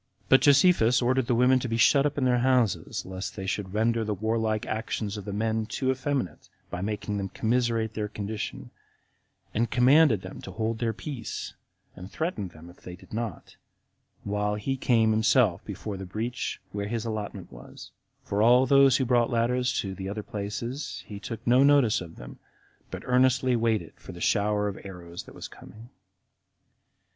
But 0.29 0.41
Josephus 0.41 0.99
ordered 0.99 1.27
the 1.27 1.35
women 1.35 1.59
to 1.59 1.67
be 1.67 1.77
shut 1.77 2.07
up 2.07 2.17
in 2.17 2.25
their 2.25 2.39
houses, 2.39 3.05
lest 3.05 3.35
they 3.35 3.45
should 3.45 3.75
render 3.75 4.03
the 4.03 4.15
warlike 4.15 4.65
actions 4.65 5.15
of 5.15 5.25
the 5.25 5.31
men 5.31 5.67
too 5.67 5.91
effeminate, 5.91 6.49
by 6.71 6.81
making 6.81 7.17
them 7.17 7.29
commiserate 7.29 7.93
their 7.93 8.07
condition, 8.07 8.71
and 9.53 9.69
commanded 9.69 10.23
them 10.23 10.41
to 10.41 10.49
hold 10.49 10.79
their 10.79 10.91
peace, 10.91 11.53
and 11.95 12.11
threatened 12.11 12.49
them 12.49 12.67
if 12.67 12.77
they 12.77 12.95
did 12.95 13.13
not, 13.13 13.57
while 14.23 14.55
he 14.55 14.75
came 14.75 15.11
himself 15.11 15.63
before 15.65 15.97
the 15.97 16.03
breach, 16.07 16.59
where 16.71 16.87
his 16.87 17.05
allotment 17.05 17.51
was; 17.51 17.91
for 18.23 18.41
all 18.41 18.65
those 18.65 18.97
who 18.97 19.05
brought 19.05 19.29
ladders 19.29 19.71
to 19.81 19.93
the 19.93 20.09
other 20.09 20.23
places, 20.23 21.03
he 21.05 21.19
took 21.19 21.45
no 21.45 21.61
notice 21.61 22.01
of 22.01 22.15
them, 22.15 22.39
but 22.89 23.03
earnestly 23.05 23.55
waited 23.55 23.93
for 23.97 24.13
the 24.13 24.19
shower 24.19 24.67
of 24.67 24.79
arrows 24.83 25.21
that 25.25 25.35
was 25.35 25.47
coming. 25.47 25.89